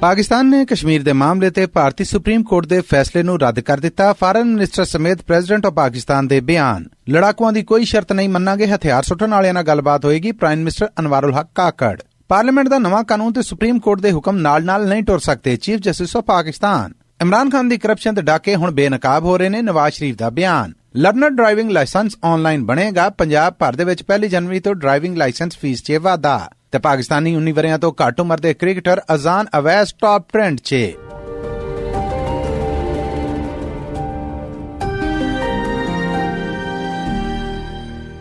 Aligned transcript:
ਪਾਕਿਸਤਾਨ 0.00 0.50
ਨੇ 0.50 0.64
ਕਸ਼ਮੀਰ 0.64 1.02
ਦੇ 1.02 1.12
ਮਾਮਲੇ 1.12 1.50
ਤੇ 1.50 1.66
ਭਾਰਤੀ 1.66 2.04
ਸੁਪਰੀਮ 2.04 2.42
ਕੋਰਟ 2.42 2.66
ਦੇ 2.66 2.80
ਫੈਸਲੇ 2.80 3.22
ਨੂੰ 3.22 3.40
ਰੱਦ 3.40 3.60
ਕਰ 3.60 3.80
ਦਿੱਤਾ। 3.80 4.12
ਫਾਰਨ 4.12 4.44
ਮਿਨਿਸਟਰ 4.44 4.84
ਸਮੇਤ 4.84 5.22
ਪ੍ਰੈਜ਼ੀਡੈਂਟ 5.22 5.66
ਆਫ 5.66 5.72
ਪਾਕਿਸਤਾਨ 5.72 6.28
ਦੇ 6.28 6.40
ਬਿਆਨ। 6.40 6.88
ਲੜਾਕੂਆਂ 7.10 7.52
ਦੀ 7.52 7.62
ਕੋਈ 7.62 7.84
ਸ਼ਰਤ 7.84 8.12
ਨਹੀਂ 8.12 8.28
ਮੰਨਾਂਗੇ, 8.28 8.66
ਹਥਿਆਰ 8.66 9.02
ਸੁੱਟਣ 9.02 9.30
ਵਾਲਿਆਂ 9.30 9.54
ਨਾਲ 9.54 9.62
ਗੱਲਬਾਤ 9.62 10.04
ਹੋਏਗੀ 10.04 10.32
prime 10.32 10.58
minister 10.58 10.88
Anwarul 11.00 11.34
Haq 11.34 11.46
Kakar. 11.54 12.00
Parliament 12.28 12.68
ਦਾ 12.68 12.78
ਨਵਾਂ 12.78 13.04
ਕਾਨੂੰਨ 13.04 13.32
ਤੇ 13.32 13.42
ਸੁਪਰੀਮ 13.42 13.78
ਕੋਰਟ 13.78 14.00
ਦੇ 14.00 14.12
ਹੁਕਮ 14.12 14.36
ਨਾਲ-ਨਾਲ 14.36 14.88
ਨਹੀਂ 14.88 15.02
ਟੁਰ 15.02 15.18
ਸਕਦੇ, 15.18 15.56
chief 15.56 15.80
justice 15.80 16.16
of 16.16 16.24
Pakistan. 16.24 16.92
Imran 17.20 17.50
Khan 17.50 17.68
the 17.68 17.78
corruption 17.78 18.14
ਤੇ 18.14 18.22
ਡਾਕੇ 18.22 18.54
ਹੁਣ 18.54 18.70
ਬੇਨਕਾਬ 18.70 19.24
ਹੋ 19.24 19.38
ਰਹੇ 19.38 19.48
ਨੇ, 19.48 19.62
ਨਵਾਜ਼ 19.62 19.94
ਸ਼ਰੀਫ 19.94 20.16
ਦਾ 20.16 20.30
ਬਿਆਨ। 20.30 20.72
ਲਰਨਰ 20.96 21.30
ਡਰਾਈਵਿੰਗ 21.30 21.70
ਲਾਇਸੈਂਸ 21.70 22.16
ਆਨਲਾਈਨ 22.24 22.66
ਬਣੇਗਾ, 22.66 23.10
ਪੰਜਾਬ 23.10 23.52
ਭਰ 23.52 23.76
ਦੇ 23.76 23.84
ਵਿੱਚ 23.84 24.02
1 24.02 24.28
ਜਨਵਰੀ 24.28 24.60
ਤੋਂ 24.60 24.74
ਡਰਾਈਵਿੰਗ 24.74 25.16
ਲਾਇਸੈਂਸ 25.16 25.58
ਫੀਸ 25.58 25.82
'ਚ 25.82 25.92
ਵਾਧਾ। 25.92 26.50
ਤੇ 26.72 26.78
ਪਾਕਿਸਤਾਨੀ 26.78 27.36
19 27.36 27.52
ਵਰਿਆਂ 27.52 27.78
ਤੋਂ 27.78 27.92
ਘੱਟ 27.92 28.20
ਉਮਰ 28.20 28.40
ਦੇ 28.40 28.54
cricketer 28.54 29.02
Azan 29.14 29.46
Awais 29.58 29.92
top 29.92 30.32
trend 30.32 30.60
'ਚ। 30.60 30.74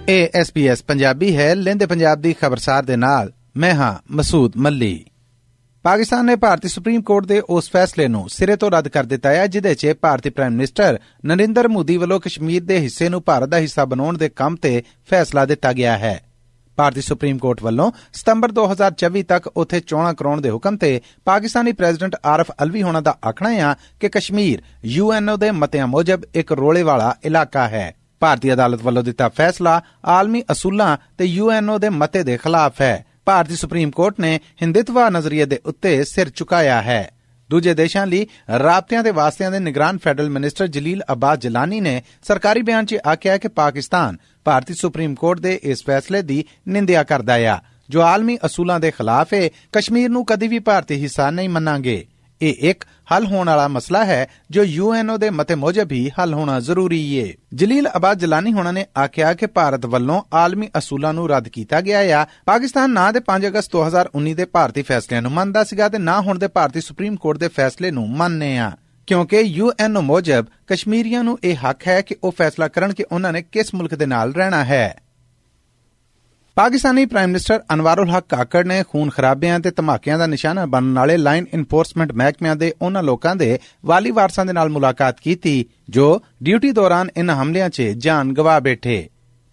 ਇਹ 0.10 0.28
ਐਸਪੀਐਸ 0.34 0.84
ਪੰਜਾਬੀ 0.84 1.38
ਹੈ, 1.38 1.56
ਲੈਂਦੇ 1.56 1.86
ਪੰਜਾਬ 1.86 2.22
ਦੀ 2.22 2.34
ਖਬਰਸਾਰ 2.34 2.84
ਦੇ 2.84 2.96
ਨਾਲ। 2.96 3.32
ਮੈਂ 3.58 3.74
ਹਾਂ 3.74 4.14
ਮਸੂਦ 4.14 4.58
ਮੱਲੀ। 4.58 5.06
ਪਾਕਿਸਤਾਨ 5.84 6.26
ਨੇ 6.26 6.36
ਭਾਰਤੀ 6.36 6.68
ਸੁਪਰੀਮ 6.68 7.02
ਕੋਰਟ 7.02 7.26
ਦੇ 7.26 7.40
ਉਸ 7.40 7.72
ਫੈਸਲੇ 7.72 8.08
ਨੂੰ 8.08 8.30
ਸਿਰੇ 8.30 8.56
ਤੋਂ 8.56 8.72
ਰੱਦ 8.72 8.88
ਕਰ 8.88 9.04
ਦਿੱਤਾ 9.04 9.30
ਹੈ 9.30 9.48
ਜਿਦੇ 9.48 9.76
'ਚ 9.76 9.94
ਭਾਰਤੀ 10.02 10.30
ਪ੍ਰਾਈਮ 10.30 10.52
ਮਿਨਿਸਟਰ 10.52 11.00
ਨਰਿੰਦਰ 11.26 11.68
ਮੋਦੀ 11.68 11.98
ਵੱਲੋਂ 11.98 12.20
ਕਸ਼ਮੀਰ 12.20 12.64
ਦੇ 12.64 12.80
ਹਿੱਸੇ 12.80 13.10
ਨੂੰ 13.10 13.24
ਭਾਰਤ 13.24 13.50
ਦਾ 13.50 13.58
ਹਿੱਸਾ 13.58 13.86
ਬਣਾਉਣ 13.86 14.18
ਦੇ 14.18 14.30
ਕੰਮ 14.30 14.56
ਤੇ 14.56 14.84
ਫੈਸਲਾ 15.10 15.46
ਦਿੱਤਾ 15.46 15.74
ਗਿਆ 15.74 15.98
ਹੈ। 15.98 16.29
ਭਾਰਤੀ 16.80 17.02
ਸੁਪਰੀਮ 17.02 17.38
ਕੋਰਟ 17.38 17.64
ਵੱਲੋਂ 17.64 17.92
ਸਤੰਬਰ 18.14 18.52
2024 18.52 19.22
ਤੱਕ 19.22 19.48
ਉੱਥੇ 19.48 19.80
ਚੋਣਾਂ 19.80 20.14
ਕਰਾਉਣ 20.14 20.42
ਦੇ 20.42 20.50
ਹੁਕਮ 20.50 20.78
ਤੇ 20.78 21.02
ਪਾਕਿਸਤਾਨੀ 21.26 21.72
ਪ੍ਰੈਜ਼ੀਡੈਂਟ 21.72 22.16
ਆਰਫ 22.26 22.52
ਅਲਵੀ 22.64 22.84
ਹੋਣਾ 22.84 23.02
ਦਾ 23.02 23.18
ਆਖਣਾ 23.28 23.50
ਹੈ 23.50 23.76
ਕਿ 24.00 24.10
ਕਸ਼ਮੀਰ, 24.10 24.62
ਯੂਐਨਓ 24.86 25.38
ਦੇ 25.38 25.52
ਮਤਿਆਂ 25.52 25.88
ਮੁਜਬ 25.88 26.22
ਇੱਕ 26.36 26.52
ਰੋਲੇ 26.52 26.84
ਵਾਲਾ 26.84 27.16
ਇਲਾਕਾ 27.24 27.68
ਹੈ। 27.68 27.96
ਭਾਰਤੀ 28.20 28.54
ਅਦਾਲਤ 28.54 28.84
ਵੱਲੋਂ 28.84 29.04
ਦਿੱਤਾ 29.04 29.30
ਫੈਸਲਾ 29.30 29.82
ਆਲਮੀ 30.06 30.44
ਅਸੂਲਾਂ 30.52 30.98
ਤੇ 31.18 31.26
ਯੂਐਨਓ 31.26 31.78
ਦੇ 31.78 31.90
ਮਤੇ 31.90 32.24
ਦੇ 32.24 32.38
ਖਿਲਾਫ 32.38 32.82
ਹੈ। 32.82 33.06
ਭਾਰਤੀ 33.26 33.56
ਸੁਪਰੀਮ 33.56 33.92
ਕੋਰਟ 33.92 34.20
ਨੇ 34.20 34.40
ਹਿੰਦਿਤਵਾ 34.62 35.10
ਨਜ਼ਰੀਏ 35.10 35.46
ਦੇ 35.46 35.60
ਉੱਤੇ 35.66 36.04
ਸਿਰ 36.04 36.32
ਝੁਕਾਇਆ 36.36 36.82
ਹੈ। 36.82 37.12
ਦੂਜੇ 37.50 37.74
ਦੇਸ਼ਾਂ 37.74 38.08
ਲਈ 38.08 38.28
ਰਾਬਤਿਆਂ 38.60 39.04
ਦੇ 39.04 39.12
ਵਾਸਤਿਆਂ 39.12 39.52
ਦੇ 39.52 39.60
ਨਿਗਰਾਨ 39.60 39.98
ਫੈਡਰਲ 39.98 40.30
ਮਿਨਿਸਟਰ 40.30 40.68
ਜਲੀਲ 40.68 41.04
ਅਬਾਦ 41.14 41.40
ਜਲਾਨੀ 41.40 41.80
ਨੇ 41.80 42.04
ਸਰਕਾਰੀ 42.24 42.62
ਬਿਆਨ 42.62 42.86
'ਚ 42.86 42.98
ਆਖਿਆ 43.12 43.38
ਕਿ 43.38 43.48
ਪਾਕਿਸਤਾਨ 43.48 44.18
ਭਾਰਤੀ 44.46 44.74
ਸੁਪਰੀਮ 44.74 45.16
ਕੋਰਟ 45.16 45.40
ਦੇ 45.40 45.60
ਇਸ 45.64 45.84
ਫੈਸਲੇ 45.86 46.22
ਦੀ 46.22 46.46
ਨਿੰਦਿਆ 46.68 47.04
ਕਰਦਾ 47.04 47.36
ਆ। 47.36 47.60
ਜੋ 47.90 48.02
ਆਲਮੀ 48.02 48.38
ਅਸੂਲਾਂ 48.46 48.80
ਦੇ 48.80 48.92
ਖਿਲਾਫ 48.92 49.34
ਹੈ 49.34 49.50
ਕਸ਼ਮੀਰ 49.72 50.10
ਨੂੰ 50.10 50.26
ਕਦੀ 50.26 50.48
ਵੀ 50.48 50.60
ਭਾਰਤੀ 50.60 50.96
ਹਿੱਸਾ 50.96 51.32
ਨਹੀਂ 51.32 51.50
ਮੰਨਾਂਗੇ। 51.50 52.08
ਇਹ 52.42 52.54
ਇੱਕ 52.60 52.84
ਹੱਲ 52.84 53.26
ਹੋਣ 53.26 53.48
ਵਾਲਾ 53.48 53.68
ਮਸਲਾ 53.68 54.06
ਹੈ, 54.06 54.28
ਜੋ 54.52 54.64
ਯੂਐਨਓ 54.64 55.18
ਦੇ 55.18 55.30
ਮਤੇ 55.30 55.56
ਮੁਜਬ 55.56 55.92
ਹੀ 55.92 56.12
ਹੱਲ 56.20 56.34
ਹੋਣਾ 56.34 56.60
ਜ਼ਰੂਰੀ 56.60 57.14
ਏ। 57.14 57.34
ਜਲੀਲ 57.54 57.90
ਅਬਾਦ 57.98 58.20
ਜਲਾਨੀ 58.20 58.54
ਹੋਣਾ 58.54 58.72
ਨੇ 58.72 58.86
ਆਖਿਆ 59.04 59.34
ਕਿ 59.34 59.46
ਭਾਰਤ 59.46 59.86
ਵੱਲੋਂ 59.86 60.22
ਆਲਮੀ 60.34 60.70
ਅਸੂਲਾਂ 60.78 61.14
ਨੂੰ 61.14 61.30
ਰੱਦ 61.30 61.48
ਕੀਤਾ 61.48 61.82
ਗਿਆ 61.82 62.22
ਆ। 62.22 62.26
ਪਾਕਿਸਤਾਨ 62.46 62.90
ਨਾ 62.90 63.12
ਦੇ 63.12 63.20
5 63.20 63.48
ਅਗਸਤ 63.48 63.72
2019 63.72 64.34
ਦੇ 64.34 64.46
ਭਾਰਤੀ 64.46 64.82
ਫੈਸਲਿਆਂ 64.82 65.22
ਨੂੰ 65.22 65.32
ਮੰਨਦਾ 65.32 65.64
ਸੀਗਾ 65.64 65.90
ਤੇ 65.90 65.98
ਨਾ 65.98 66.22
ਹੁਣ 66.22 66.40
ਦੇ 66.40 66.48
ਭਾਰਤੀ 66.48 66.82
ਸੁਪਰੀਮ 66.82 67.16
ਕੋਰਟ 67.16 67.38
ਦੇ 67.38 67.48
ਫੈਸਲੇ 67.48 67.92
ਨੂੰ 67.92 68.10
ਮੰਨਨੇ 68.10 68.58
ਆ। 68.58 68.72
ਕਿਉਂਕਿ 69.08 69.40
ਯੂਐਨਓ 69.40 70.02
ਮੁਜਬ 70.02 70.46
ਕਸ਼ਮੀਰੀਆਂ 70.68 71.24
ਨੂੰ 71.24 71.40
ਇਹ 71.44 71.70
ਹੱਕ 71.70 71.88
ਹੈ 71.88 72.02
ਕਿ 72.02 72.16
ਉਹ 72.24 72.32
ਫੈਸਲਾ 72.32 72.68
ਕਰਨ 72.68 72.94
ਕਿ 72.94 73.06
ਉਹਨਾਂ 73.12 73.34
ਨੇ 73.34 73.42
ਕਿਸ 73.42 73.74
ਮੁਲਕ 73.74 73.96
ਦੇ 73.96 74.06
ਨਾਲ 74.06 74.34
ਰਹਿਣਾ 74.34 74.64
ਹੈ। 74.64 75.00
ਪਾਕਿਸਤਾਨੀ 76.60 77.06
ਪ੍ਰਾਈਮ 77.06 77.30
ਮਿਨਿਸਟਰ 77.30 77.60
ਅਨਵਾਰੁਲ 77.74 78.10
ਹਕ 78.10 78.26
ਕਾਕੜ 78.30 78.66
ਨੇ 78.68 78.82
ਖੂਨ 78.84 79.10
ਖਰਾਬਿਆਂ 79.10 79.60
ਤੇ 79.60 79.72
ਧਮਾਕਿਆਂ 79.72 80.18
ਦਾ 80.20 80.26
ਨਿਸ਼ਾਨਾ 80.28 80.66
ਬਣਨ 80.66 80.98
ਵਾਲੇ 80.98 81.16
ਲਾਈਨ 81.18 81.46
ਇਨਫੋਰਸਮੈਂਟ 81.54 82.12
ਮਹਿਕਮਿਆਂ 82.12 82.56
ਦੇ 82.56 82.72
ਉਹਨਾਂ 82.82 83.04
ਲੋਕਾਂ 83.04 83.36
ਦੇ 83.36 83.60
ਵਾਲੀ 83.86 84.12
ਵਾਰਸਾਂ 84.12 84.46
ਦੇ 84.46 84.54
ਨਾਲ 84.54 84.70
ਮੁਲਾਕਾਤ 84.70 85.20
ਕੀਤੀ, 85.20 85.66
ਜੋ 85.90 86.22
ਡਿਊਟੀ 86.44 86.72
ਦੌਰਾਨ 86.72 87.10
ਇਨ 87.18 87.30
ਹਮਲਿਆਂ 87.30 87.70
'ਚ 87.70 87.82
ਜਾਨ 87.98 88.34
ਗਵਾ 88.34 88.60
ਬੈਠੇ। 88.60 88.98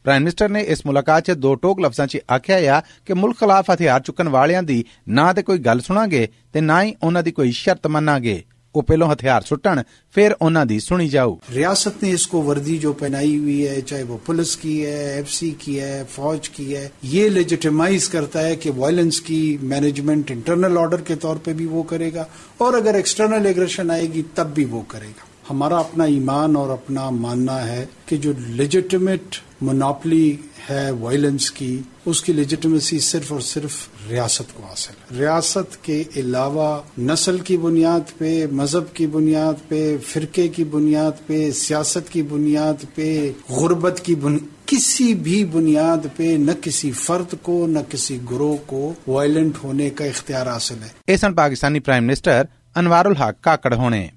ਪ੍ਰਾਈਮ 0.05 0.23
ਮਿਨਿਸਟਰ 0.23 0.49
ਨੇ 0.49 0.63
ਇਸ 0.63 0.85
ਮੁਲਾਕਾਤ 0.87 1.25
'ਚ 1.25 1.39
ਦੋ 1.39 1.55
ਟੋਕ 1.55 1.81
ਲਫ਼ਜ਼ਾਂ 1.81 2.07
'ਚ 2.07 2.19
ਆਖਿਆ 2.35 2.77
ਆ 2.77 2.81
ਕਿ 3.07 3.15
ਮੁਲਕ 3.15 3.39
ਖਿਲਾਫ 3.41 3.71
ਹਥਿਆਰ 3.71 4.01
ਚੁੱਕਣ 4.01 4.29
ਵਾਲਿਆਂ 4.29 4.63
ਦੀ 4.63 4.85
ਨਾ 5.09 5.33
ਤੇ 5.33 5.43
ਕੋਈ 5.43 5.59
ਗੱਲ 5.59 5.81
ਸੁਣਾਂਗੇ 5.81 6.27
ਤੇ 6.53 6.61
ਨਾ 6.61 6.83
ਹੀ 6.83 6.95
ਉਹਨਾਂ 7.03 7.23
ਦੀ 7.23 7.33
ਕੋਈ 7.33 7.53
ਸ਼ਰਤ 7.53 7.87
ਮੰਨਾਂਗੇ। 7.87 8.43
ਉਹ 8.76 8.84
ਪਹਿਲੋਂ 8.84 9.08
ਹਥਿਆਰ 9.12 9.42
ਸੁੱਟਣ 9.42 9.82
ਫਿਰ 10.16 10.36
ਉਹਨਾਂ 10.42 10.66
ਦੀ 10.66 10.80
ਸੁਣੀ 10.80 11.08
ਜਾਊ 11.10 11.32
रियासत 11.54 12.04
ने 12.04 12.10
इसको 12.12 12.40
वर्दी 12.42 12.76
जो 12.80 12.92
पहनाई 13.00 13.32
हुई 13.38 13.56
है 13.64 13.80
चाहे 13.84 14.04
वो 14.04 14.18
पुलिस 14.28 14.52
की 14.62 14.76
है 14.82 15.00
एफसी 15.16 15.50
की 15.64 15.74
है 15.78 15.90
फौज 16.14 16.48
की 16.50 16.68
है 16.70 16.84
ये 17.08 17.24
लेजिटिमाइज 17.32 18.08
करता 18.14 18.44
है 18.46 18.54
कि 18.58 18.74
वायलेंस 18.78 19.20
की 19.22 19.40
मैनेजमेंट 19.72 20.32
इंटरनल 20.32 20.78
ऑर्डर 20.78 21.04
के 21.10 21.18
तौर 21.24 21.42
पे 21.46 21.56
भी 21.56 21.68
वो 21.70 21.84
करेगा 21.92 22.26
और 22.62 22.76
अगर 22.76 23.00
एक्सटर्नल 23.02 23.48
एग्रेशन 23.48 23.92
आएगी 23.92 24.24
तब 24.38 24.54
भी 24.56 24.66
वो 24.72 24.82
करेगा 24.92 25.28
हमारा 25.48 25.78
अपना 25.80 26.06
ईमान 26.12 26.56
और 26.56 26.70
अपना 26.72 27.10
मानना 27.18 27.58
है 27.64 27.88
कि 28.10 28.18
जो 28.20 28.34
लेजिटिमेट 28.56 29.42
मोनोपली 29.64 30.26
है 30.68 30.86
वायलेंस 30.98 31.50
की 31.52 31.72
उसकी 32.08 32.34
लेजिटिमेसी 32.34 33.00
सिर्फ 33.06 33.32
और 33.32 33.42
सिर्फ 33.46 33.95
रियासत 34.10 34.52
को 34.52 34.64
हासिल 34.64 34.96
है 35.02 35.18
रियासत 35.18 35.78
के 35.86 35.98
अलावा 36.20 36.70
नस्ल 37.02 37.40
की 37.42 37.58
बुनियाद 37.60 38.14
पे 38.20 38.32
मजहब 38.54 38.90
की 38.96 39.08
बुनियाद 39.10 39.62
पे 39.70 39.82
फिरके 40.06 40.48
की 40.50 40.64
बुनियाद 40.70 41.20
पे 41.28 41.40
सियासत 41.58 42.10
की 42.10 42.22
बुनियाद 42.32 42.86
पे 42.96 43.10
गुर्बत 43.52 44.00
की 44.06 44.16
बुनियाद 44.18 44.50
किसी 44.68 45.14
भी 45.24 45.44
बुनियाद 45.50 46.10
पे 46.18 46.38
न 46.40 46.54
किसी 46.64 46.92
फर्द 47.00 47.36
को 47.44 47.66
न 47.68 47.82
किसी 47.92 48.18
ग्रोह 48.28 48.56
को 48.68 48.82
वायलेंट 49.10 49.58
होने 49.64 49.90
का 49.92 50.06
इख्तियार 50.06 50.48
हासिल 50.48 50.78
है 50.80 50.92
ਇਹ 51.08 51.18
ਸਨ 51.18 51.34
ਪਾਕਿਸਤਾਨੀ 51.34 51.80
ਪ੍ਰਾਈਮ 51.80 52.04
ਮਿਨਿਸਟਰ 52.04 52.48
ਅਨਵਾਰੁਲ 52.80 53.16
ਹਕ 53.18 53.36
ਕਾਕੜ 53.44 53.74
ਹੋਣੇ 53.74 54.10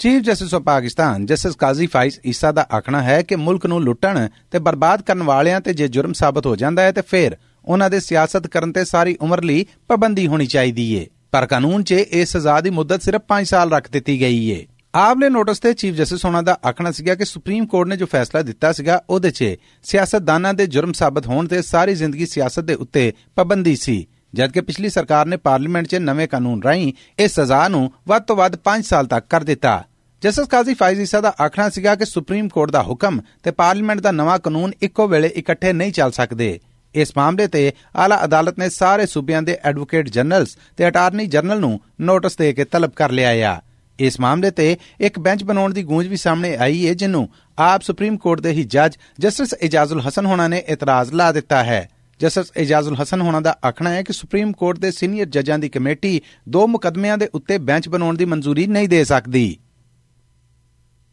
chief 0.00 0.22
justice 0.22 0.54
of 0.54 0.62
Pakistan 0.62 1.26
justice 1.26 1.56
Qazi 1.56 1.86
Faez 1.86 2.18
Isa 2.26 2.50
ਦਾ 2.52 2.66
ਆਖਣਾ 2.72 3.02
ਹੈ 3.02 3.20
ਕਿ 3.22 3.36
ਮੁਲਕ 3.36 3.66
ਨੂੰ 3.66 3.82
ਲੁੱਟਣ 3.82 4.28
ਤੇ 4.50 4.58
ਬਰਬਾਦ 4.58 5.02
ਕਰਨ 5.02 5.22
ਵਾਲਿਆਂ 5.22 5.60
ਤੇ 5.60 5.72
ਜੇ 5.72 5.88
ਜੁਰਮ 5.88 6.12
ਸਾਬਤ 6.12 6.46
ਹੋ 6.46 6.54
ਜਾਂਦਾ 6.56 6.82
ਹੈ 6.82 6.92
ਤੇ 6.92 7.02
ਫਿਰ 7.08 7.36
ਉਹਨਾਂ 7.69 7.89
ਦੇ 7.89 7.99
ਸਿਆਸਤ 7.99 8.47
ਕਰਨ 8.47 8.71
ਤੇ 8.71 8.85
ਸਾਰੀ 8.85 9.17
ਉਮਰ 9.21 9.43
ਲਈ 9.43 9.65
ਪਾਬੰਦੀ 9.87 10.27
ਹੋਣੀ 10.27 10.45
ਚਾਹੀਦੀ 10.45 10.93
ਏ। 10.93 11.07
ਪਰ 11.31 11.45
ਕਾਨੂੰਨ 11.45 11.83
'ਚ 11.83 11.91
ਇਸ 11.91 12.37
ਸਜ਼ਾ 12.37 12.61
ਦੀ 12.61 12.69
ਮੁੱਦਤ 12.69 13.01
ਸਿਰਫ 13.01 13.21
5 13.27 13.45
ਸਾਲ 13.45 13.71
ਰੱਖ 13.71 13.91
ਦਿੱਤੀ 13.91 14.21
ਗਈ 14.21 14.49
ਏ। 14.49 14.67
ਆਵਲੇ 14.95 15.29
ਨੋਟਿਸ 15.29 15.59
ਤੇ 15.59 15.73
ਚੀਫ 15.73 15.95
ਜਸਟਿਸ 15.95 16.25
ਹੋਣਾ 16.25 16.41
ਦਾ 16.41 16.59
ਆਖਣਾ 16.67 16.91
ਸੀਗਾ 16.91 17.15
ਕਿ 17.15 17.25
ਸੁਪਰੀਮ 17.25 17.65
ਕੋਰਟ 17.65 17.87
ਨੇ 17.87 17.97
ਜੋ 17.97 18.05
ਫੈਸਲਾ 18.05 18.41
ਦਿੱਤਾ 18.41 18.71
ਸੀਗਾ, 18.71 19.03
ਉਹਦੇ 19.09 19.31
'ਚ 19.31 19.55
ਸਿਆਸਤਦਾਨਾਂ 19.83 20.53
ਦੇ 20.53 20.67
ਜੁਰਮ 20.67 20.93
ਸਾਬਤ 20.93 21.27
ਹੋਣ 21.27 21.47
ਤੇ 21.47 21.61
ਸਾਰੀ 21.61 21.95
ਜ਼ਿੰਦਗੀ 21.95 22.25
ਸਿਆਸਤ 22.25 22.59
ਦੇ 22.59 22.73
ਉੱਤੇ 22.73 23.13
ਪਾਬੰਦੀ 23.35 23.75
ਸੀ। 23.75 24.07
ਜਦਕਿ 24.33 24.61
ਪਿਛਲੀ 24.61 24.89
ਸਰਕਾਰ 24.89 25.25
ਨੇ 25.25 25.37
ਪਾਰਲੀਮੈਂਟ 25.37 25.87
'ਚ 25.87 25.95
ਨਵੇਂ 25.95 26.27
ਕਾਨੂੰਨ 26.27 26.63
ਰਾਹੀਂ 26.63 26.93
ਇਸ 27.19 27.39
ਸਜ਼ਾ 27.39 27.67
ਨੂੰ 27.67 27.91
ਵੱਧ 28.07 28.23
ਤੋਂ 28.23 28.35
ਵੱਧ 28.35 28.55
5 28.55 28.83
ਸਾਲ 28.83 29.07
ਤੱਕ 29.07 29.25
ਕਰ 29.29 29.43
ਦਿੱਤਾ। 29.43 29.83
ਜਸਟਿਸ 30.21 30.47
ਕਾਜ਼ੀ 30.47 30.73
ਫਾਇਜ਼ 30.73 31.01
ਈਸਾ 31.01 31.21
ਦਾ 31.21 31.33
ਆਖਣਾ 31.45 31.69
ਸੀਗਾ 31.69 31.95
ਕਿ 31.95 32.05
ਸੁਪਰੀਮ 32.05 32.47
ਕੋਰਟ 32.47 32.71
ਦਾ 32.71 32.83
ਹੁਕਮ 32.83 33.21
ਤੇ 33.43 33.51
ਪਾਰਲੀਮੈਂਟ 33.51 33.99
ਦਾ 33.99 34.11
ਨਵਾਂ 34.11 34.39
ਕਾਨੂੰਨ 34.39 34.71
ਇੱਕੋ 34.81 35.07
ਵੇਲੇ 35.07 35.27
ਇਕੱਠੇ 35.27 35.73
ਨਹੀਂ 35.73 35.91
ਚੱਲ 35.91 36.11
ਸਕਦੇ। 36.11 36.59
ਇਸ 36.95 37.17
ਮਾਮਲੇ 37.17 37.47
ਤੇ 37.47 37.71
ਆਲਾ 37.95 38.23
ਅਦਾਲਤ 38.23 38.59
ਨੇ 38.59 38.69
ਸਾਰੇ 38.69 39.05
ਸੂਬਿਆਂ 39.05 39.41
ਦੇ 39.41 39.57
ਐਡਵੋਕੇਟ 39.63 40.09
ਜਨਰਲਸ 40.09 40.57
ਤੇ 40.77 40.87
ਅਟਾਰਨੀ 40.87 41.25
ਜਨਰਲ 41.25 41.59
ਨੂੰ 41.59 41.79
ਨੋਟਿਸ 42.01 42.35
ਦੇ 42.35 42.53
ਕੇ 42.53 42.63
ਤਲਬ 42.63 42.91
ਕਰ 42.95 43.11
ਲਿਆ 43.11 43.29
ਆ। 43.29 43.61
ਇਸ 43.99 44.19
ਮਾਮਲੇ 44.19 44.51
ਤੇ 44.51 44.77
ਇੱਕ 44.99 45.19
ਬੈਂਚ 45.19 45.43
ਬਣਾਉਣ 45.43 45.73
ਦੀ 45.73 45.83
ਗੂੰਜ 45.83 46.07
ਵੀ 46.07 46.17
ਸਾਹਮਣੇ 46.17 46.55
ਆਈ 46.55 46.87
ਹੈ 46.87 46.93
ਜਿਨੂੰ 46.93 47.29
ਆਪ 47.59 47.81
ਸੁਪਰੀਮ 47.81 48.17
ਕੋਰਟ 48.17 48.41
ਦੇ 48.41 48.49
ਹੀ 48.49 48.63
ਜੱਜ 48.63 48.93
ਜਸਟਿਸ 49.19 49.53
ਇਜਾਜ਼ੁਲ 49.53 50.01
ਹਸਨ 50.01 50.25
ਹੋਣਾ 50.25 50.47
ਨੇ 50.47 50.63
ਇਤਰਾਜ਼ 50.69 51.13
ਲਾ 51.13 51.31
ਦਿੱਤਾ 51.31 51.63
ਹੈ। 51.63 51.89
ਜਸਟਿਸ 52.19 52.45
ਇਜਾਜ਼ੁਲ 52.57 52.95
ਹਸਨ 53.03 53.21
ਹੋਣਾ 53.21 53.39
ਦਾ 53.39 53.57
ਆਖਣਾ 53.67 53.89
ਹੈ 53.89 54.03
ਕਿ 54.03 54.13
ਸੁਪਰੀਮ 54.13 54.51
ਕੋਰਟ 54.51 54.79
ਦੇ 54.79 54.91
ਸੀਨੀਅਰ 54.91 55.25
ਜੱਜਾਂ 55.25 55.59
ਦੀ 55.59 55.69
ਕਮੇਟੀ 55.69 56.21
ਦੋ 56.49 56.67
ਮੁਕਦਮਿਆਂ 56.67 57.17
ਦੇ 57.17 57.29
ਉੱਤੇ 57.33 57.57
ਬੈਂਚ 57.57 57.89
ਬਣਾਉਣ 57.89 58.17
ਦੀ 58.17 58.25
ਮਨਜ਼ੂਰੀ 58.25 58.67
ਨਹੀਂ 58.67 58.89
ਦੇ 58.89 59.03
ਸਕਦੀ। 59.03 59.57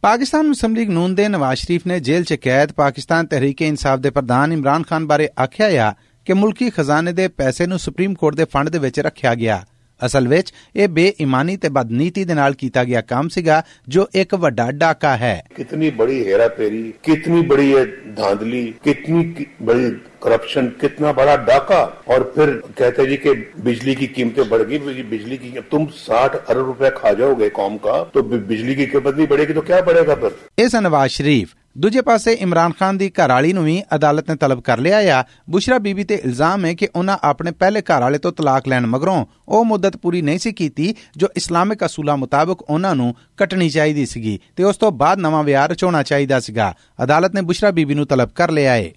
ਪਾਕਿਸਤਾਨ 0.06 0.46
ਮੁਸਲਿਮ 0.46 0.74
ਲੀਗ 0.76 0.90
ਨੂਨ 0.90 1.14
ਦੇ 1.14 1.28
ਨਵਾਜ਼ 1.28 1.60
ਸ਼ਰੀਫ 1.60 1.86
ਨੇ 1.86 2.00
ਜੇਲ੍ਹ 2.00 2.24
'ਚ 2.24 2.34
ਕੈਦ 2.34 2.72
ਪਾਕਿਸਤਾਨ 2.72 3.26
ਤਹਿਰੀਕ-ਏ 3.26 3.68
ਇਨਸਾਫ 3.68 3.98
ਦੇ 3.98 4.10
ਪ੍ਰਧਾਨ 4.10 4.52
ਇਮਰਾਨ 4.52 4.82
ਖਾਨ 4.82 5.06
ਬਾਰੇ 5.06 5.28
ਆਖਿਆ 5.42 5.88
ਆ 5.88 5.94
ਕਿ 6.26 6.32
ਮੁਲਕੀ 6.32 6.70
ਖਜ਼ਾਨੇ 6.70 7.12
ਦੇ 7.12 7.28
ਪੈਸੇ 7.28 7.66
ਨੂੰ 7.66 7.78
ਸੁਪਰੀਮ 7.78 8.14
ਕੋਰਟ 8.14 8.34
ਦੇ 8.34 8.44
ਫੰਡ 8.44 8.68
ਦੇ 8.68 8.78
ਵਿੱਚ 8.78 9.00
ਰੱਖਿਆ 9.00 9.34
ਗਿਆ। 9.34 9.66
ਅਸਲ 10.01 10.27
ਵਿੱਚ 10.27 10.53
ਇਹ 10.75 10.87
ਬੇਈਮਾਨੀ 10.87 11.55
ਤੇ 11.57 11.69
ਬਦਨੀਤੀ 11.69 12.23
ਦੇ 12.25 12.33
ਨਾਲ 12.33 12.53
ਕੀਤਾ 12.53 12.83
ਗਿਆ 12.83 13.01
ਕੰਮ 13.01 13.27
ਸੀਗਾ 13.29 13.61
ਜੋ 13.89 14.07
ਇੱਕ 14.15 14.33
ਵੱਡਾ 14.35 14.71
ਡਾਕਾ 14.71 15.17
ਹੈ 15.17 15.33
कितनी 15.57 15.89
बड़ी 15.99 16.15
हेरा 16.23 16.45
फेरी 16.53 16.79
कितनी 17.07 17.41
बड़ी 17.51 17.65
ये 17.67 17.83
धांधली 18.17 18.61
कितनी 18.85 19.21
की- 19.31 19.45
बड़ी 19.63 19.85
करप्शन 20.21 20.69
कितना 20.81 21.11
बड़ा 21.13 21.35
डाका 21.43 21.77
और 22.07 22.25
फिर 22.35 22.51
कहते 22.73 23.01
हैं 23.01 23.07
जी 23.09 23.17
कि 23.17 23.35
बिजली 23.61 23.95
की 23.95 24.09
कीमतें 24.15 24.43
बढ़ 24.49 24.63
गई 24.63 24.79
बिजली- 24.79 25.05
बिजली 25.09 25.37
की 25.37 25.53
तुम 25.71 25.87
साठ 25.99 26.35
अरब 26.43 26.65
रुपए 26.65 26.91
खा 26.97 27.13
जाओगे 27.13 27.49
कौम 27.55 27.77
का 27.85 27.97
तो 28.13 28.23
बि- 28.25 28.43
बिजली 28.47 28.75
की 28.75 28.85
कीमत 28.87 29.15
नहीं 29.15 29.27
बढ़ेगी 29.27 29.53
तो 29.53 29.65
क्या 29.71 29.81
बढ़ेगा 29.83 30.19
फिर 30.23 30.37
ਇਹ 30.57 30.69
ਸਨ 30.69 30.83
ਨਵਾਜ਼ 30.83 31.11
ਸ਼ਰੀਫ 31.11 31.54
ਦੂਜੇ 31.76 32.00
ਪਾਸੇ 32.00 32.32
ਇਮਰਾਨ 32.32 32.72
ਖਾਨ 32.72 32.98
ਦੀ 32.98 33.10
ਘਰਵਾਲੀ 33.10 33.52
ਨੂੰ 33.52 33.64
ਵੀ 33.64 33.82
ਅਦਾਲਤ 33.94 34.30
ਨੇ 34.30 34.36
ਤਲਬ 34.36 34.60
ਕਰ 34.60 34.78
ਲਿਆ 34.78 35.18
ਆ। 35.18 35.24
ਬੁਸ਼ਰਾ 35.50 35.78
ਬੀਬੀ 35.78 36.04
ਤੇ 36.04 36.14
ਇਲਜ਼ਾਮ 36.14 36.64
ਹੈ 36.64 36.74
ਕਿ 36.74 36.88
ਉਹਨਾਂ 36.96 37.18
ਆਪਣੇ 37.22 37.50
ਪਹਿਲੇ 37.50 37.82
ਘਰਵਾਲੇ 37.82 38.18
ਤੋਂ 38.18 38.32
ਤਲਾਕ 38.32 38.68
ਲੈਣ 38.68 38.86
ਮਗਰੋਂ 38.86 39.26
ਉਹ 39.48 39.64
ਮੁੱਦਤ 39.64 39.96
ਪੂਰੀ 39.96 40.22
ਨਹੀਂ 40.22 40.38
ਸੀ 40.38 40.52
ਕੀਤੀ, 40.52 40.94
ਜੋ 41.16 41.28
ਇਸਲਾਮਿਕ 41.36 41.84
ਅਸੂਲਾਂ 41.86 42.16
ਮੁਤਾਬਕ 42.16 42.62
ਉਹਨਾਂ 42.62 42.94
ਨੂੰ 42.96 43.14
ਕੱਟਣੀ 43.36 43.68
ਚਾਹੀਦੀ 43.68 44.06
ਸੀਗੀ 44.06 44.38
ਤੇ 44.56 44.64
ਉਸ 44.64 44.76
ਤੋਂ 44.76 44.92
ਬਾਅਦ 44.92 45.18
ਨਵਾਂ 45.18 45.44
ਵਿਆਹ 45.44 45.66
ਰਚਾਉਣਾ 45.66 46.02
ਚਾਹੀਦਾ 46.02 46.40
ਸੀਗਾ। 46.40 46.74
ਅਦਾਲਤ 47.02 47.34
ਨੇ 47.34 47.40
ਬੁਸ਼ਰਾ 47.40 47.70
ਬੀਬੀ 47.70 47.94
ਨੂੰ 47.94 48.06
ਤਲਬ 48.06 48.30
ਕਰ 48.30 48.50
ਲਿਆ 48.50 48.72
ਹੈ 48.72 48.90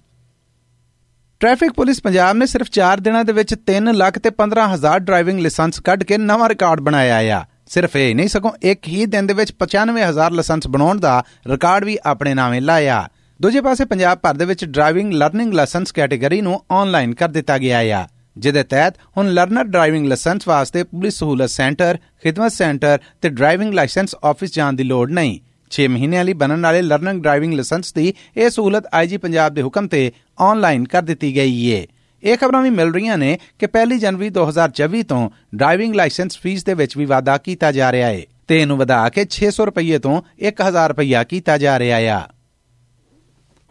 ਟ੍ਰੈਫਿਕ 1.40 1.72
ਪੁਲਿਸ 1.72 2.02
ਪੰਜਾਬ 2.02 2.36
ਨੇ 2.36 2.46
ਸਿਰਫ 2.46 2.66
4 2.70 3.00
ਦਿਨਾਂ 3.00 3.24
ਦੇ 3.24 3.32
ਵਿੱਚ 3.32 3.54
3 3.70 3.92
ਲੱਖ 3.92 4.18
ਤੇ 4.18 4.30
15000 4.30 4.98
ਡਰਾਈਵਿੰਗ 4.98 5.40
ਲਾਇਸੈਂਸ 5.40 5.80
ਕੱਢ 5.80 6.02
ਕੇ 6.02 6.18
ਨਵਾਂ 6.18 6.48
ਰਿਕਾਰਡ 6.48 6.80
ਬਣਾਇਆ 6.80 7.40
ਆ। 7.40 7.44
ਸਿਰਫ 7.70 7.96
ਇਹ 7.96 8.14
ਨਹੀਂ, 8.14 8.28
ਸਗੋਂ 8.28 8.50
ਇੱਕ 8.62 8.88
ਹੀ 8.88 9.04
ਦਿਨ 9.06 9.26
ਦੇ 9.26 9.34
ਵਿੱਚ 9.34 9.52
95000 9.54 10.32
ਲਾਇਸੈਂਸ 10.32 10.66
ਬਣਾਉਣ 10.68 11.00
ਦਾ 11.00 11.22
ਰਿਕਾਰਡ 11.46 11.84
ਵੀ 11.84 11.98
ਆਪਣੇ 12.04 12.34
ਨਾਵੇਂ 12.34 12.60
ਲਾਇਆ। 12.60 13.08
ਦੂਜੇ 13.40 13.60
ਪਾਸੇ 13.60 13.84
ਪੰਜਾਬ 13.84 14.18
ਭਰ 14.18 14.34
ਦੇ 14.34 14.44
ਵਿੱਚ 14.44 14.64
ਡਰਾਈਵਿੰਗ 14.64 15.12
ਲਰਨਿੰਗ 15.12 15.52
ਲਾਇਸੈਂਸ 15.52 15.92
ਕੈਟਾਗਰੀ 15.92 16.40
ਨੂੰ 16.40 16.60
ਆਨਲਾਈਨ 16.70 17.14
ਕਰ 17.14 17.28
ਦਿੱਤਾ 17.28 17.58
ਗਿਆ 17.58 17.78
ਆ, 18.00 18.06
ਜਿਹਦੇ 18.36 18.62
ਤਹਿਤ 18.62 18.94
ਹੁਣ 19.16 19.28
ਲਰਨਰ 19.28 19.64
ਡਰਾਈਵਿੰਗ 19.64 20.06
ਲਾਇਸੈਂਸ 20.06 20.48
ਵਾਸਤੇ 20.48 20.82
ਪੁਲਿਸ 20.84 21.18
ਸਹੂਲਤ 21.18 21.50
ਸੈਂਟਰ, 21.50 21.98
ਖਿਦਮਤ 22.22 22.52
ਸੈਂਟਰ 22.52 22.98
ਤੇ 23.20 23.28
ਡਰਾਈਵਿੰਗ 23.28 23.74
ਲਾਇਸੈਂਸ 23.74 24.16
ਆਫਿਸ 24.24 24.54
ਜਾਣ 24.54 24.72
ਦੀ 24.72 24.84
ਲੋੜ 24.84 25.10
ਨਹੀਂ। 25.10 25.38
6 25.70 25.88
ਮਹੀਨਿਆਂ 25.88 26.24
ਲਈ 26.24 26.32
ਬਣਨ 26.34 26.62
ਵਾਲੇ 26.62 26.82
ਲਰਨਿੰਗ 26.82 27.22
ਡਰਾਈਵਿੰਗ 27.22 27.54
ਲਾਇਸੈਂਸ 27.54 27.94
ਦੀ 27.94 28.12
ਇਹ 28.36 28.50
ਸਹੂਲਤ 28.50 28.86
ਆਈਜੀ 28.94 29.16
ਪੰਜਾਬ 29.16 29.54
ਦੇ 29.54 29.62
ਹੁਕਮ 29.62 29.88
ਤੇ 29.88 30.02
ਆਨਲਾਈਨ 30.40 30.84
ਕਰ 30.84 31.02
ਦਿੱਤੀ 31.02 31.34
ਗਈ 31.36 31.64
ਏ। 31.70 31.86
ਇਹ 32.22 32.36
ਖਬਰਾਂ 32.36 32.62
ਵੀ 32.62 32.70
ਮਿਲ 32.70 32.92
ਰਹੀਆਂ 32.92 33.18
ਨੇ 33.18 33.38
ਕਿ 33.58 33.66
1 33.76 33.98
ਜਨਵਰੀ 33.98 34.30
2024 34.30 35.02
ਤੋਂ 35.02 35.30
ਡਰਾਈਵਿੰਗ 35.54 35.94
ਲਾਇਸੈਂਸ 35.94 36.38
ਫੀਸ 36.38 36.64
ਦੇ 36.64 36.74
ਵਿੱਚ 36.74 36.96
ਵੀ 36.96 37.04
ਵਾਧਾ 37.04 37.36
ਕੀਤਾ 37.38 37.72
ਜਾ 37.72 37.92
ਰਿਹਾ 37.92 38.08
ਏ 38.08 38.26
ਤੇ 38.48 38.60
ਇਹਨੂੰ 38.60 38.76
ਵਧਾ 38.78 39.08
ਕੇ 39.08 39.24
600 39.36 39.66
ਰੁਪਏ 39.66 39.98
ਤੋਂ 39.98 40.20
1000 40.48 40.86
ਰੁਪਇਆ 40.88 41.24
ਕੀਤਾ 41.24 41.58
ਜਾ 41.58 41.78
ਰਿਹਾ 41.78 41.98
ਆ। 42.16 42.20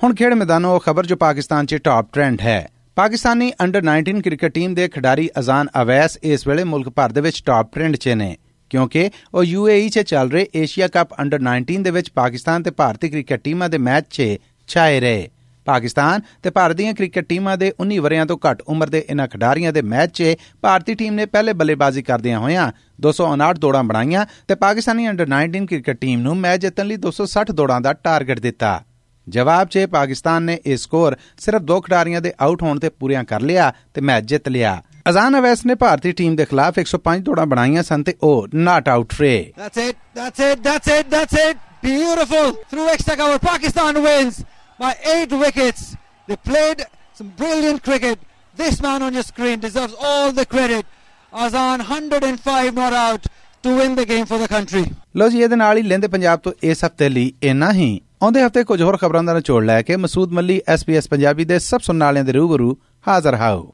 ਹੁਣ 0.01 0.13
ਖੇਡ 0.15 0.33
ਮੈਦਾਨੋਂ 0.33 0.73
ਉਹ 0.75 0.79
ਖਬਰ 0.79 1.05
ਜੋ 1.05 1.15
ਪਾਕਿਸਤਾਨ 1.15 1.65
'ਚ 1.65 1.75
ਟਾਪ 1.83 2.13
ਟ੍ਰੈਂਡ 2.13 2.41
ਹੈ। 2.41 2.59
ਪਾਕਿਸਤਾਨੀ 2.95 3.51
ਅੰਡਰ 3.63 3.81
19 3.83 4.21
ਕ੍ਰਿਕਟ 4.21 4.53
ਟੀਮ 4.53 4.73
ਦੇ 4.75 4.87
ਖਿਡਾਰੀ 4.87 5.29
ਅਜ਼ਾਨ 5.39 5.67
ਅਵੈਸ 5.81 6.17
ਇਸ 6.23 6.47
ਵੇਲੇ 6.47 6.63
ਮੁਲਕ 6.63 6.89
ਭਰ 6.89 7.11
ਦੇ 7.11 7.21
ਵਿੱਚ 7.21 7.41
ਟਾਪ 7.45 7.73
ਟ੍ਰੈਂਡ 7.73 7.95
'ਚ 7.95 8.09
ਨੇ, 8.09 8.35
ਕਿਉਂਕਿ 8.71 9.09
ਉਹ 9.33 9.43
ਯੂਏਈ 9.43 9.89
'ਚ 9.89 9.99
ਚੱਲ 9.99 10.31
ਰਹੇ 10.31 10.47
ਏਸ਼ੀਆ 10.55 10.87
ਕੱਪ 10.87 11.13
ਅੰਡਰ 11.21 11.39
19 11.41 11.83
ਦੇ 11.83 11.91
ਵਿੱਚ 11.91 12.09
ਪਾਕਿਸਤਾਨ 12.11 12.63
ਤੇ 12.63 12.71
ਭਾਰਤੀ 12.71 13.09
ਕ੍ਰਿਕਟ 13.09 13.41
ਟੀਮਾਂ 13.43 13.69
ਦੇ 13.69 13.77
ਮੈਚ 13.77 14.05
'ਚ 14.09 14.37
ਛਾਏ 14.67 14.99
ਰਹੇ। 14.99 15.29
ਪਾਕਿਸਤਾਨ 15.69 16.21
ਤੇ 16.43 16.49
ਭਾਰਤ 16.49 16.75
ਦੀਆਂ 16.75 16.93
ਕ੍ਰਿਕਟ 16.93 17.25
ਟੀਮਾਂ 17.29 17.57
ਦੇ 17.57 17.71
19 17.83 17.99
ਵਰਿਆਂ 18.01 18.25
ਤੋਂ 18.25 18.37
ਘੱਟ 18.45 18.61
ਉਮਰ 18.67 18.89
ਦੇ 18.89 19.03
ਇਨ੍ਹਾਂ 19.09 19.27
ਖਿਡਾਰੀਆਂ 19.27 19.73
ਦੇ 19.73 19.81
ਮੈਚ 19.87 20.11
'ਚ 20.13 20.35
ਭਾਰਤੀ 20.63 20.95
ਟੀਮ 20.95 21.13
ਨੇ 21.13 21.25
ਪਹਿਲੇ 21.27 21.53
ਬੱਲੇਬਾਜ਼ੀ 21.55 22.01
ਕਰਦਿਆਂ 22.03 22.39
ਹੋਇਆਂ 22.39 22.71
259 23.07 23.59
ਦੌੜਾਂ 23.59 23.83
ਬਣਾਈਆਂ 23.85 24.25
ਤੇ 24.47 24.55
ਪਾਕਿਸਤਾਨੀ 24.57 25.09
ਅੰਡਰ 25.09 25.27
19 25.31 25.65
ਕ੍ਰਿਕਟ 25.67 25.99
ਟੀਮ 26.01 26.21
ਨੂੰ 26.21 26.37
ਮੈਚ 26.39 26.61
ਜਿੱਤਣ 26.61 26.85
ਲਈ 26.85 26.97
260 27.03 27.55
ਦੌੜਾਂ 27.55 27.79
ਦਾ 27.81 27.93
ਟਾਰਗੇਟ 28.01 28.39
ਦਿੱਤਾ 28.41 28.73
ਜਵਾਬ 29.27 29.67
'ਚ 29.69 29.85
ਪਾਕਿਸਤਾਨ 29.91 30.43
ਨੇ 30.43 30.59
ਇਹ 30.65 30.77
ਸਕੋਰ 30.79 31.15
ਸਿਰਫ 31.39 31.61
ਦੋ 31.63 31.79
ਖਿਡਾਰੀਆਂ 31.81 32.21
ਦੇ 32.21 32.33
ਆਊਟ 32.41 32.61
ਹੋਣ 32.63 32.79
ਤੇ 32.79 32.89
ਪੂਰੀਆਂ 32.99 33.23
ਕਰ 33.25 33.41
ਲਿਆ 33.43 33.71
ਤੇ 33.93 34.01
ਮੈਚ 34.03 34.25
ਜਿੱਤ 34.25 34.49
ਲਿਆ 34.49 34.75
ਅਜ਼ਾਨ 35.09 35.37
ਅਵੈਸ 35.37 35.65
ਨੇ 35.65 35.75
ਭਾਰਤੀ 35.77 36.11
ਟੀਮ 36.13 36.35
ਦੇ 36.35 36.45
ਖਿਲਾਫ 36.45 36.79
105 36.81 37.23
ਦੌੜਾਂ 37.25 37.45
ਬਣਾਈਆਂ 37.47 37.83
ਸਨ 37.85 38.03
ਤੇ 38.03 38.13
ਉਹ 38.23 38.47
ਨਾਟ 38.65 38.89
ਆਊਟ 38.89 39.13
ਰਹੇ 39.19 39.39
That's 39.57 39.81
it, 39.81 40.05
that's 40.15 40.45
it, 40.45 40.63
that's 40.63 40.93
it, 40.93 41.11
that's 41.11 41.41
it. 41.41 41.65
Beautiful. 41.81 42.49
Through 42.65 42.87
extra 42.89 43.15
cover, 43.15 43.37
Pakistan 43.41 43.99
wins 44.03 44.39
by 44.79 44.95
eight 45.07 45.31
wickets. 45.33 45.95
They 46.27 46.37
played 46.37 46.85
some 47.15 47.29
brilliant 47.35 47.83
cricket. 47.83 48.19
This 48.57 48.81
man 48.81 49.01
on 49.01 49.13
your 49.13 49.23
screen 49.23 49.59
deserves 49.59 49.95
all 50.01 50.31
the 50.31 50.45
credit. 50.45 50.85
Azan 51.33 51.81
105 51.81 52.73
not 52.73 52.93
out 52.95 53.25
to 53.63 53.75
win 53.75 53.95
the 53.95 54.05
game 54.05 54.25
for 54.25 54.39
the 54.39 54.47
country. 54.49 54.85
ਲੋ 55.17 55.27
ਜੀ 55.29 55.41
ਇਹਦੇ 55.43 55.55
ਨਾਲ 55.55 55.77
ਹੀ 55.77 55.81
ਲੈਂਦੇ 55.83 56.07
ਪੰਜਾਬ 56.07 56.39
ਤੋਂ 56.39 56.53
ਇਸ 56.63 56.83
ਹਫ਼ਤੇ 56.85 57.09
ਲਈ 57.09 57.31
ਇੰਨਾ 57.43 57.71
ਹੀ 57.73 57.89
ਆਉਂਦੇ 58.21 58.43
ਹਫ਼ਤੇ 58.45 58.63
ਕੁਝ 58.63 58.81
ਹੋਰ 58.81 58.97
ਖਬਰਾਂ 58.97 59.23
ਦਾ 59.23 59.33
ਨਿਚੋੜ 59.33 59.63
ਲੈ 59.65 59.81
ਕੇ 59.81 59.95
ਮਸੂਦ 59.97 60.33
ਮੱਲੀ 60.33 60.59
ਐਸਪੀਐਸ 60.69 61.07
ਪੰਜਾਬੀ 61.09 61.45
ਦੇ 61.45 61.59
ਸਭ 61.59 61.81
ਸੁਣਨ 61.81 62.03
ਵਾਲਿਆਂ 62.03 62.23
ਦੇ 62.23 62.31
ਰੂਬਰੂ 62.33 62.75
ਹਾਜ਼ਰ 63.07 63.35
ਹਾਓ 63.35 63.69